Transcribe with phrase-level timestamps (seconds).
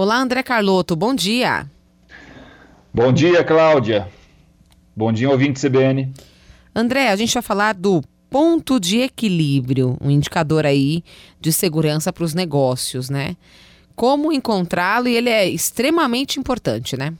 [0.00, 1.68] Olá, André Carlotto, bom dia.
[2.94, 4.06] Bom dia, Cláudia.
[4.94, 6.14] Bom dia, ouvinte CBN.
[6.72, 11.02] André, a gente vai falar do ponto de equilíbrio, um indicador aí
[11.40, 13.36] de segurança para os negócios, né?
[13.96, 17.12] Como encontrá-lo e ele é extremamente importante, né?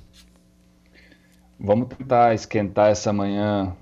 [1.58, 3.74] Vamos tentar esquentar essa manhã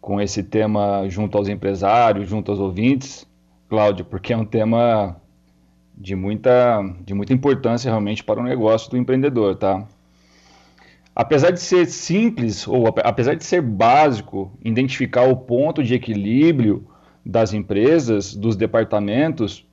[0.00, 3.24] com esse tema junto aos empresários, junto aos ouvintes,
[3.68, 5.16] Cláudio, porque é um tema
[6.00, 9.84] de muita, de muita importância realmente para o negócio do empreendedor, tá?
[11.14, 16.86] Apesar de ser simples, ou apesar de ser básico, identificar o ponto de equilíbrio
[17.26, 19.66] das empresas, dos departamentos,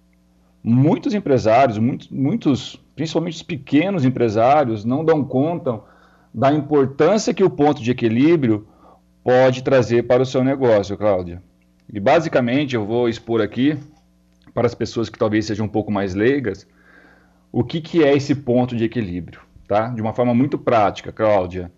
[0.63, 5.79] muitos empresários, muitos, muitos, principalmente os pequenos empresários, não dão conta
[6.33, 8.67] da importância que o ponto de equilíbrio
[9.23, 11.41] pode trazer para o seu negócio, Cláudia.
[11.93, 13.77] E basicamente eu vou expor aqui
[14.55, 16.65] para as pessoas que talvez sejam um pouco mais leigas,
[17.51, 19.89] o que, que é esse ponto de equilíbrio, tá?
[19.89, 21.69] De uma forma muito prática, Cláudia.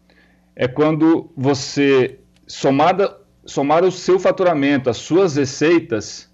[0.56, 6.32] É quando você, somada, somar o seu faturamento, as suas receitas,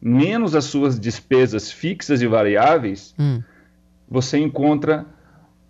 [0.00, 3.42] menos as suas despesas fixas e variáveis, hum.
[4.06, 5.06] você encontra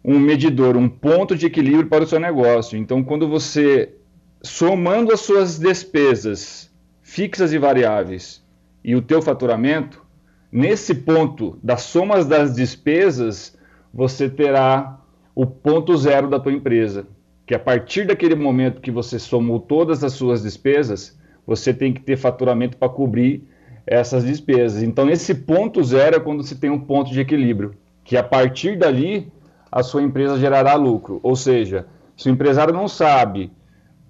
[0.04, 2.76] um medidor, um ponto de equilíbrio para o seu negócio.
[2.76, 3.94] Então, quando você,
[4.42, 6.68] somando as suas despesas
[7.02, 8.42] fixas e variáveis,
[8.84, 10.04] e o teu faturamento,
[10.50, 13.56] nesse ponto das somas das despesas,
[13.92, 14.98] você terá
[15.34, 17.06] o ponto zero da tua empresa,
[17.46, 22.00] que a partir daquele momento que você somou todas as suas despesas, você tem que
[22.00, 23.44] ter faturamento para cobrir
[23.86, 24.82] essas despesas.
[24.82, 28.78] Então, esse ponto zero é quando você tem um ponto de equilíbrio, que a partir
[28.78, 29.32] dali
[29.70, 31.18] a sua empresa gerará lucro.
[31.22, 33.50] Ou seja, se o empresário não sabe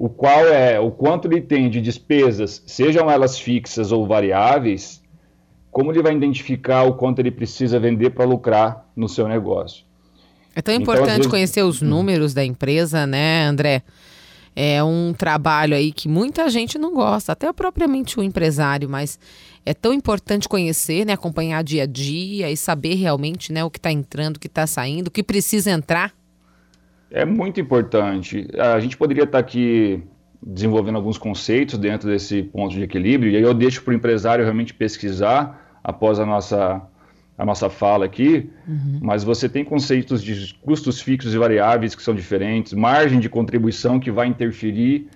[0.03, 5.00] o qual é o quanto ele tem de despesas, sejam elas fixas ou variáveis,
[5.70, 9.84] como ele vai identificar o quanto ele precisa vender para lucrar no seu negócio.
[10.56, 11.31] É tão então, importante vezes...
[11.31, 13.84] conhecer os números da empresa, né, André?
[14.56, 19.21] É um trabalho aí que muita gente não gosta, até propriamente o empresário, mas
[19.65, 23.78] é tão importante conhecer, né, acompanhar dia a dia e saber realmente, né, o que
[23.78, 26.12] está entrando, o que está saindo, o que precisa entrar
[27.12, 28.49] é muito importante.
[28.59, 30.03] A gente poderia estar aqui
[30.45, 34.43] desenvolvendo alguns conceitos dentro desse ponto de equilíbrio, e aí eu deixo para o empresário
[34.43, 36.83] realmente pesquisar após a nossa,
[37.39, 38.99] a nossa fala aqui, uhum.
[39.00, 44.00] mas você tem conceitos de custos fixos e variáveis que são diferentes, margem de contribuição
[44.00, 45.06] que vai interferir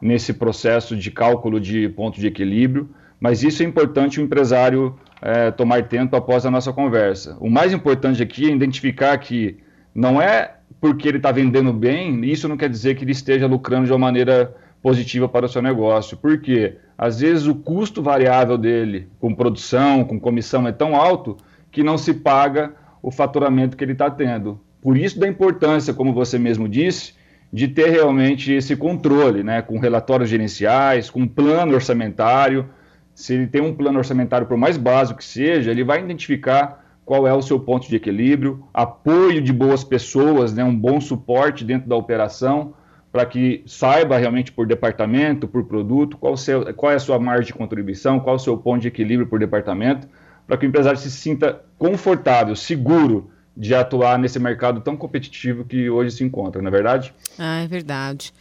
[0.00, 2.88] nesse processo de cálculo de ponto de equilíbrio,
[3.18, 7.36] mas isso é importante o empresário é, tomar tempo após a nossa conversa.
[7.40, 9.56] O mais importante aqui é identificar que
[9.94, 13.86] não é porque ele está vendendo bem, isso não quer dizer que ele esteja lucrando
[13.86, 16.16] de uma maneira positiva para o seu negócio.
[16.16, 16.76] Por quê?
[16.96, 21.36] Às vezes o custo variável dele, com produção, com comissão, é tão alto
[21.70, 22.72] que não se paga
[23.02, 24.60] o faturamento que ele está tendo.
[24.80, 27.14] Por isso da importância, como você mesmo disse,
[27.52, 32.68] de ter realmente esse controle, né, com relatórios gerenciais, com plano orçamentário.
[33.14, 37.24] Se ele tem um plano orçamentário, por mais básico que seja, ele vai identificar qual
[37.24, 41.88] é o seu ponto de equilíbrio, apoio de boas pessoas, né, um bom suporte dentro
[41.88, 42.74] da operação,
[43.12, 47.46] para que saiba realmente por departamento, por produto, qual, seu, qual é a sua margem
[47.46, 50.08] de contribuição, qual é o seu ponto de equilíbrio por departamento,
[50.48, 55.88] para que o empresário se sinta confortável, seguro de atuar nesse mercado tão competitivo que
[55.88, 57.14] hoje se encontra, não é verdade?
[57.38, 58.34] Ah, é verdade.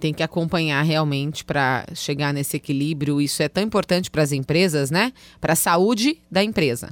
[0.00, 3.20] Tem que acompanhar realmente para chegar nesse equilíbrio.
[3.20, 5.12] Isso é tão importante para as empresas, né?
[5.40, 6.90] Para a saúde da empresa.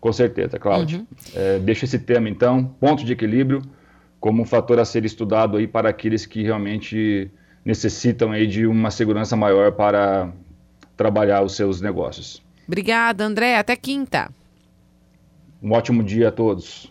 [0.00, 1.00] Com certeza, Cláudio.
[1.00, 1.06] Uhum.
[1.34, 3.60] É, deixa esse tema, então, ponto de equilíbrio,
[4.18, 7.30] como um fator a ser estudado aí para aqueles que realmente
[7.64, 10.32] necessitam aí de uma segurança maior para
[10.96, 12.42] trabalhar os seus negócios.
[12.66, 13.56] Obrigada, André.
[13.56, 14.30] Até quinta.
[15.62, 16.90] Um ótimo dia a todos.